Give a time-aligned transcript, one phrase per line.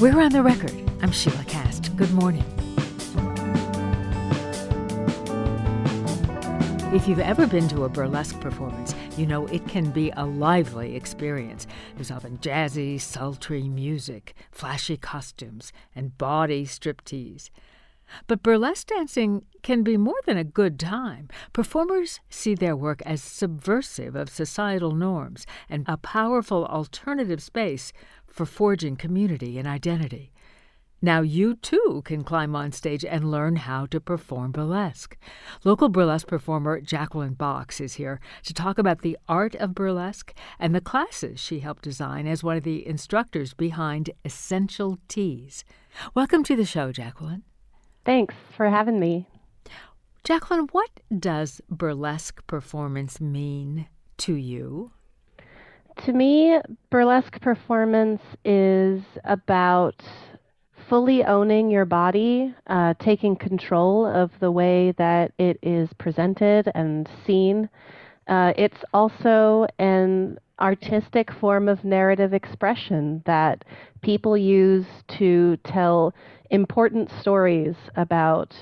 [0.00, 0.72] We're on the record.
[1.02, 1.96] I'm Sheila Kast.
[1.96, 2.44] Good morning.
[6.94, 10.94] If you've ever been to a burlesque performance, you know it can be a lively
[10.94, 11.66] experience.
[11.96, 17.50] There's often jazzy, sultry music, flashy costumes, and bawdy striptease.
[18.26, 21.28] But burlesque dancing can be more than a good time.
[21.52, 27.92] Performers see their work as subversive of societal norms and a powerful alternative space
[28.26, 30.32] for forging community and identity.
[31.00, 35.16] Now you too can climb on stage and learn how to perform burlesque.
[35.62, 40.74] Local burlesque performer Jacqueline Boxx is here to talk about the art of burlesque and
[40.74, 45.62] the classes she helped design as one of the instructors behind Essential Tease.
[46.16, 47.44] Welcome to the show, Jacqueline.
[48.08, 49.26] Thanks for having me.
[50.24, 53.86] Jacqueline, what does burlesque performance mean
[54.16, 54.92] to you?
[56.06, 56.58] To me,
[56.88, 60.02] burlesque performance is about
[60.88, 67.06] fully owning your body, uh, taking control of the way that it is presented and
[67.26, 67.68] seen.
[68.26, 73.64] Uh, it's also an artistic form of narrative expression that
[74.02, 74.86] people use
[75.18, 76.14] to tell
[76.50, 78.54] important stories about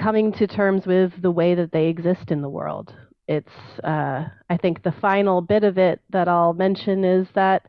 [0.00, 2.94] coming to terms with the way that they exist in the world.
[3.28, 3.48] It's,
[3.82, 7.66] uh, I think, the final bit of it that I'll mention is that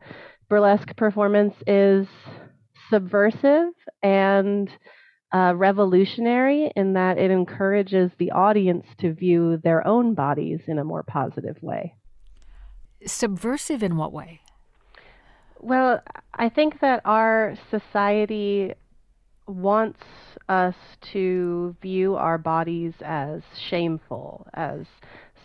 [0.48, 2.06] burlesque performance is
[2.90, 4.70] subversive and
[5.32, 10.84] uh, revolutionary in that it encourages the audience to view their own bodies in a
[10.84, 11.94] more positive way.
[13.06, 14.40] Subversive in what way?
[15.60, 16.02] Well,
[16.34, 18.74] I think that our society
[19.46, 20.00] wants
[20.48, 20.74] us
[21.12, 24.86] to view our bodies as shameful, as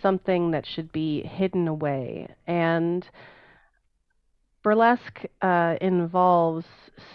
[0.02, 2.28] something that should be hidden away.
[2.46, 3.08] And
[4.62, 6.66] burlesque uh, involves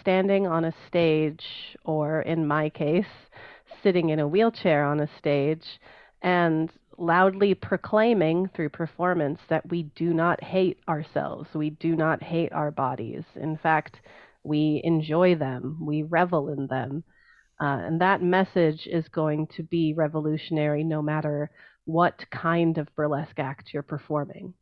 [0.01, 1.43] standing on a stage,
[1.85, 3.05] or in my case,
[3.81, 5.79] sitting in a wheelchair on a stage,
[6.21, 12.51] and loudly proclaiming through performance that we do not hate ourselves, we do not hate
[12.51, 13.23] our bodies.
[13.35, 14.01] In fact,
[14.43, 17.03] we enjoy them, we revel in them.
[17.61, 21.51] Uh, and that message is going to be revolutionary no matter
[21.85, 24.53] what kind of burlesque act you're performing.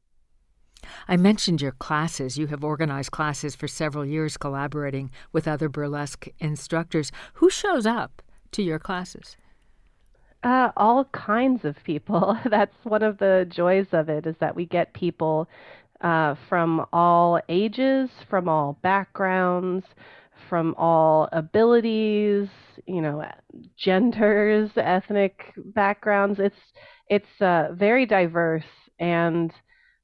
[1.08, 2.38] I mentioned your classes.
[2.38, 7.12] You have organized classes for several years, collaborating with other burlesque instructors.
[7.36, 8.22] Who shows up
[8.52, 9.38] to your classes?
[10.48, 12.38] Uh, all kinds of people.
[12.50, 15.50] That's one of the joys of it is that we get people
[16.02, 19.86] uh, from all ages, from all backgrounds,
[20.50, 22.48] from all abilities,
[22.86, 23.26] you know,
[23.78, 26.40] genders, ethnic backgrounds.
[26.40, 26.56] It's
[27.10, 28.66] it's uh, very diverse,
[29.00, 29.52] and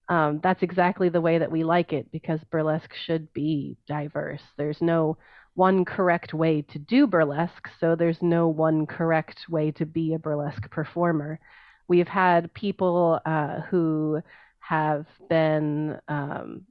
[0.09, 4.41] um, that's exactly the way that we like it because burlesque should be diverse.
[4.57, 5.17] There's no
[5.55, 10.19] one correct way to do burlesque, so there's no one correct way to be a
[10.19, 11.39] burlesque performer.
[11.87, 14.21] We've had people uh, who
[14.59, 16.63] have been, um,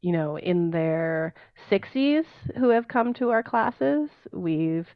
[0.00, 1.34] you know, in their
[1.70, 2.24] 60s
[2.56, 4.08] who have come to our classes.
[4.32, 4.88] We've,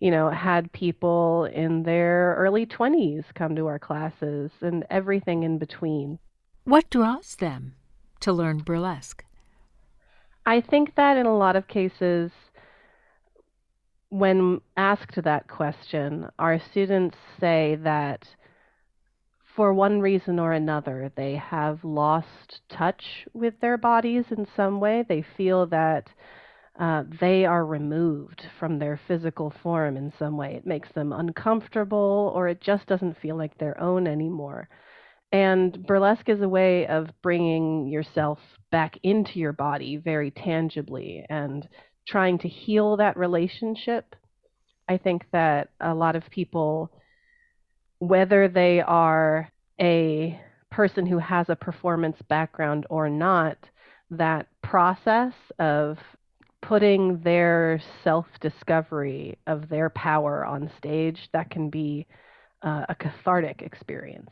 [0.00, 5.58] you know, had people in their early 20s come to our classes and everything in
[5.58, 6.18] between.
[6.64, 7.74] What draws them
[8.20, 9.24] to learn burlesque?
[10.46, 12.30] I think that in a lot of cases,
[14.12, 18.22] when asked that question, our students say that
[19.56, 25.02] for one reason or another, they have lost touch with their bodies in some way.
[25.08, 26.10] They feel that
[26.78, 30.56] uh, they are removed from their physical form in some way.
[30.56, 34.68] It makes them uncomfortable, or it just doesn't feel like their own anymore.
[35.32, 38.38] And burlesque is a way of bringing yourself
[38.70, 41.66] back into your body very tangibly and
[42.06, 44.14] trying to heal that relationship.
[44.88, 46.90] I think that a lot of people,
[47.98, 53.58] whether they are a person who has a performance background or not,
[54.10, 55.98] that process of
[56.60, 62.06] putting their self discovery of their power on stage, that can be
[62.62, 64.30] uh, a cathartic experience.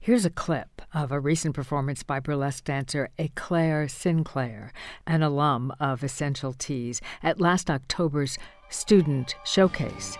[0.00, 4.72] Here's a clip of a recent performance by burlesque dancer Eclaire Sinclair,
[5.06, 8.38] an alum of Essential Tease, at last October's
[8.68, 10.16] Student Showcase.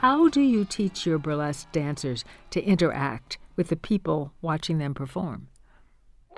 [0.00, 5.48] How do you teach your burlesque dancers to interact with the people watching them perform?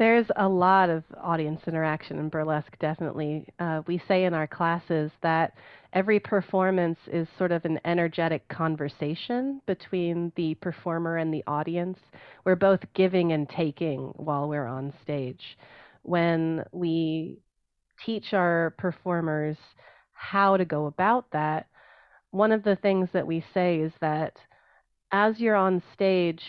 [0.01, 3.47] There's a lot of audience interaction in burlesque, definitely.
[3.59, 5.53] Uh, we say in our classes that
[5.93, 11.99] every performance is sort of an energetic conversation between the performer and the audience.
[12.47, 15.59] We're both giving and taking while we're on stage.
[16.01, 17.43] When we
[18.07, 19.59] teach our performers
[20.15, 21.67] how to go about that,
[22.31, 24.33] one of the things that we say is that
[25.13, 26.41] as you're on stage,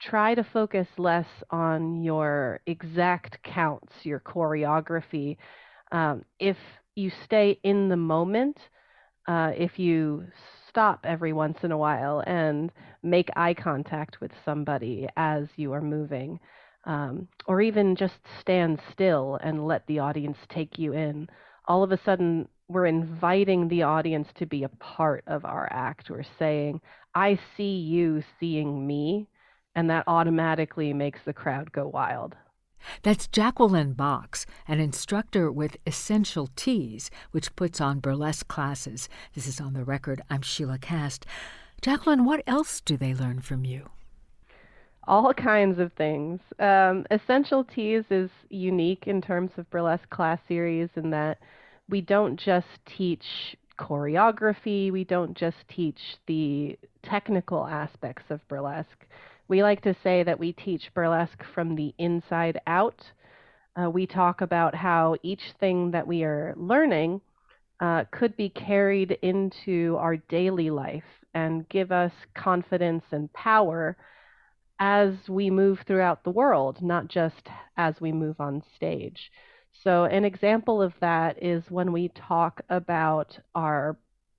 [0.00, 5.36] try to focus less on your exact counts, your choreography.
[5.92, 6.56] Um, if
[6.94, 8.58] you stay in the moment,
[9.26, 10.26] uh, if you
[10.68, 12.70] stop every once in a while and
[13.02, 16.38] make eye contact with somebody as you are moving,
[16.84, 21.28] um, or even just stand still and let the audience take you in,
[21.66, 26.10] all of a sudden we're inviting the audience to be a part of our act.
[26.10, 26.80] We're saying,
[27.14, 29.28] I see you seeing me
[29.76, 32.34] and that automatically makes the crowd go wild.
[33.02, 39.08] That's Jacqueline Boxx, an instructor with Essential Tease, which puts on burlesque classes.
[39.34, 40.22] This is on the record.
[40.30, 41.26] I'm Sheila Kast.
[41.82, 43.90] Jacqueline, what else do they learn from you?
[45.06, 46.40] All kinds of things.
[46.58, 51.38] Um, Essential Tease is unique in terms of burlesque class series in that
[51.88, 59.06] we don't just teach choreography, we don't just teach the technical aspects of burlesque
[59.48, 63.00] we like to say that we teach burlesque from the inside out.
[63.80, 67.20] Uh, we talk about how each thing that we are learning
[67.80, 71.04] uh, could be carried into our daily life
[71.34, 73.96] and give us confidence and power
[74.78, 79.30] as we move throughout the world, not just as we move on stage.
[79.82, 83.98] So, an example of that is when we talk about our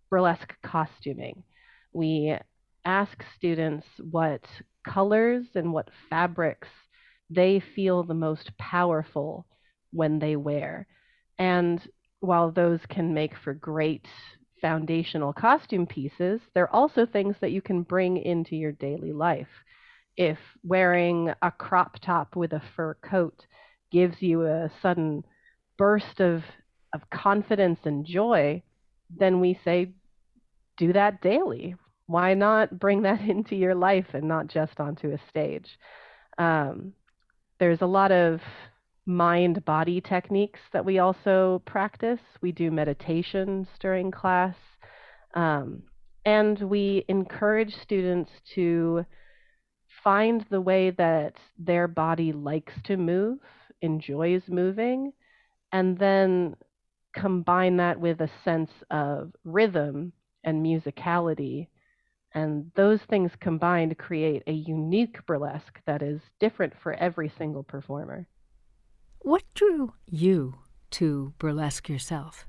[0.09, 1.43] burlesque costuming.
[1.93, 2.35] We
[2.85, 4.41] ask students what
[4.87, 6.67] colors and what fabrics
[7.29, 9.45] they feel the most powerful
[9.91, 10.87] when they wear.
[11.37, 11.81] And
[12.19, 14.05] while those can make for great
[14.61, 19.47] foundational costume pieces, they're also things that you can bring into your daily life.
[20.15, 23.45] If wearing a crop top with a fur coat
[23.91, 25.23] gives you a sudden
[25.77, 26.43] burst of,
[26.93, 28.63] of confidence and joy,
[29.15, 29.91] then we say
[30.77, 31.75] do that daily
[32.07, 35.67] why not bring that into your life and not just onto a stage?
[36.37, 36.93] Um,
[37.59, 38.39] there's a lot of
[39.05, 42.19] mind body techniques that we also practice.
[42.41, 44.55] We do meditations during class.
[45.33, 45.83] Um,
[46.25, 49.05] and we encourage students to
[50.03, 53.39] find the way that their body likes to move,
[53.81, 55.13] enjoys moving,
[55.71, 56.55] and then
[57.15, 60.11] combine that with a sense of rhythm
[60.43, 61.67] and musicality
[62.33, 68.27] and those things combined create a unique burlesque that is different for every single performer.
[69.19, 70.55] What drew you
[70.91, 72.45] to burlesque yourself?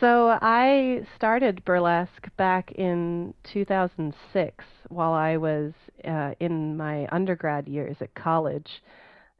[0.00, 5.72] So I started burlesque back in 2006 while I was
[6.04, 8.82] uh, in my undergrad years at college.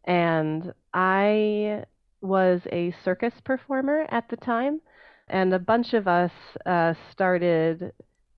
[0.04, 1.84] And I
[2.20, 4.81] was a circus performer at the time.
[5.28, 6.31] And a bunch of us
[6.64, 7.93] uh, started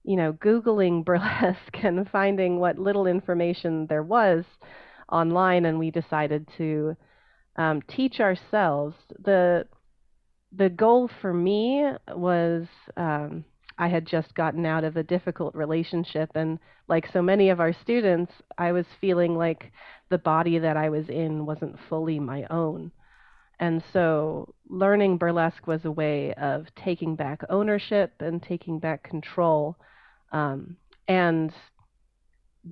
[0.04, 4.44] you know, Googling burlesque and finding what little information there was
[5.10, 6.96] online, and we decided to
[7.56, 8.94] um, teach ourselves.
[9.22, 9.66] The
[10.50, 11.84] the goal for me
[12.14, 12.66] was
[12.96, 13.44] um,
[13.76, 16.58] I had just gotten out of a difficult relationship, and
[16.88, 19.72] like so many of our students, I was feeling like
[20.08, 22.92] the body that I was in wasn't fully my own.
[23.60, 29.76] And so learning burlesque was a way of taking back ownership and taking back control
[30.32, 31.52] um, and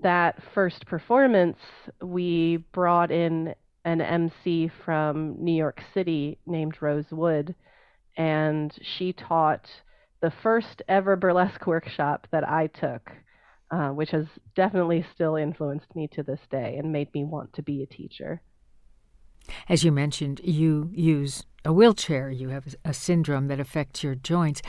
[0.03, 1.59] that first performance,
[2.03, 7.55] we brought in an MC from New York City named Rose Wood,
[8.17, 9.67] and she taught
[10.21, 13.11] the first ever burlesque workshop that I took,
[13.71, 17.63] uh, which has definitely still influenced me to this day and made me want to
[17.63, 18.43] be a teacher.
[19.69, 24.63] As you mentioned, you use a wheelchair, you have a syndrome that affects your joints.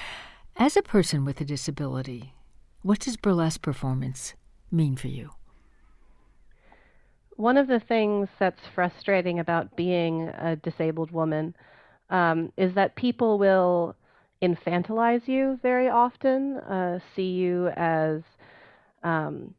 [0.55, 2.33] As a person with a disability,
[2.81, 4.33] what does burlesque performance
[4.71, 5.31] mean for you?
[7.35, 11.55] One of the things that's frustrating about being a disabled woman
[12.09, 13.95] um, is that people will
[14.41, 18.21] infantilize you very often, uh, see you as
[19.03, 19.53] um,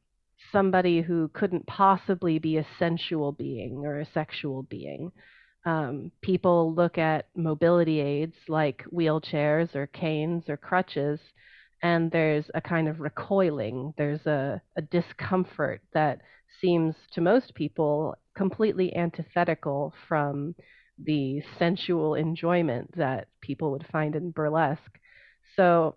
[0.53, 5.13] somebody who couldn't possibly be a sensual being or a sexual being.
[5.65, 11.21] Um, people look at mobility aids like wheelchairs or canes or crutches
[11.83, 16.21] and there's a kind of recoiling, there's a, a discomfort that
[16.61, 20.55] seems to most people completely antithetical from
[21.05, 24.99] the sensual enjoyment that people would find in burlesque.
[25.55, 25.95] So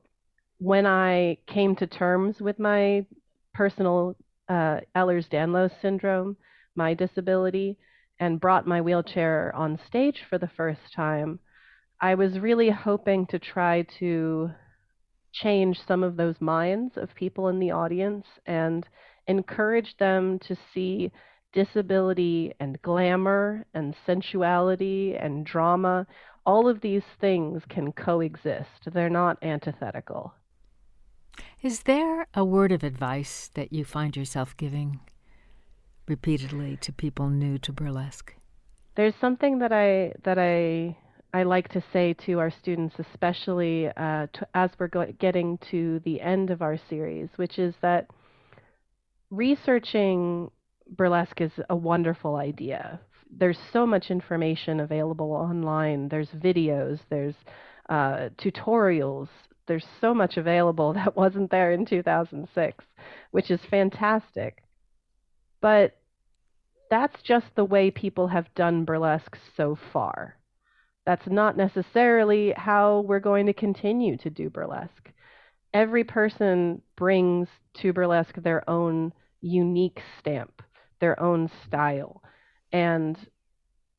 [0.59, 3.05] when I came to terms with my
[3.53, 4.15] personal
[4.47, 6.37] uh, Ehlers-Danlos syndrome,
[6.75, 7.77] my disability,
[8.19, 11.39] and brought my wheelchair on stage for the first time,
[11.99, 14.51] I was really hoping to try to
[15.31, 18.87] change some of those minds of people in the audience and
[19.27, 21.11] encourage them to see
[21.53, 26.07] disability and glamour and sensuality and drama.
[26.45, 30.33] All of these things can coexist, they're not antithetical.
[31.61, 34.99] Is there a word of advice that you find yourself giving
[36.07, 38.35] repeatedly to people new to burlesque?
[38.95, 40.97] There's something that I that I
[41.33, 46.01] I like to say to our students, especially uh, to, as we're go- getting to
[46.03, 48.07] the end of our series, which is that
[49.29, 50.51] researching
[50.89, 52.99] burlesque is a wonderful idea.
[53.29, 56.09] There's so much information available online.
[56.09, 56.99] There's videos.
[57.09, 57.35] There's
[57.89, 59.29] uh, tutorials.
[59.67, 62.83] There's so much available that wasn't there in 2006,
[63.31, 64.63] which is fantastic.
[65.61, 65.97] But
[66.89, 70.35] that's just the way people have done burlesque so far.
[71.05, 75.11] That's not necessarily how we're going to continue to do burlesque.
[75.73, 77.47] Every person brings
[77.81, 80.61] to burlesque their own unique stamp,
[80.99, 82.21] their own style.
[82.71, 83.17] And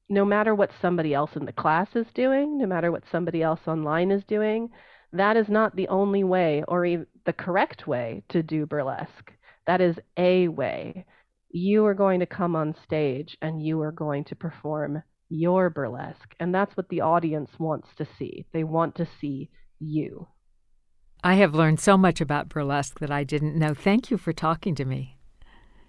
[0.09, 3.61] no matter what somebody else in the class is doing, no matter what somebody else
[3.67, 4.71] online is doing,
[5.13, 9.33] that is not the only way or the correct way to do burlesque.
[9.67, 11.07] That is a way.
[11.51, 15.03] You are going to come on stage and you are going to perform
[15.33, 16.35] your burlesque.
[16.39, 18.45] And that's what the audience wants to see.
[18.53, 19.49] They want to see
[19.81, 20.29] you.
[21.25, 23.75] I have learned so much about burlesque that I didn't know.
[23.75, 25.17] Thank you for talking to me.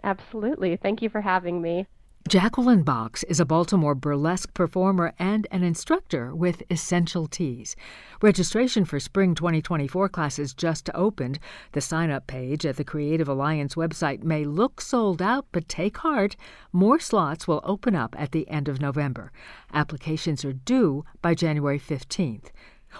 [0.04, 0.78] Absolutely.
[0.78, 1.88] Thank you for having me.
[2.30, 7.76] Jacqueline Boxx is a Baltimore burlesque performer and an instructor with Essential Tease.
[8.22, 11.38] Registration for spring 2024 classes just opened.
[11.74, 15.98] The sign up page at the Creative Alliance website may look sold out, but take
[15.98, 16.38] heart.
[16.72, 19.34] More slots will open up at the end of November.
[19.74, 22.52] Applications are due by January 15th.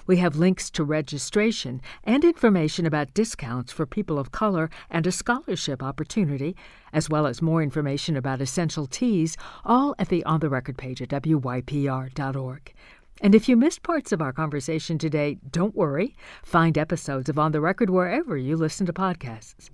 [0.06, 5.12] We have links to registration and information about discounts for people of color and a
[5.12, 6.56] scholarship opportunity,
[6.92, 11.02] as well as more information about Essential Tease, all at the On the Record page
[11.02, 12.74] at WYPR.org.
[13.22, 16.16] And if you missed parts of our conversation today, don't worry.
[16.44, 19.70] Find episodes of On the Record wherever you listen to podcasts.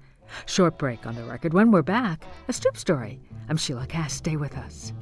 [0.45, 1.53] Short break on the record.
[1.53, 3.19] When we're back, a Stoop story.
[3.49, 4.17] I'm Sheila Kast.
[4.17, 4.93] Stay with us.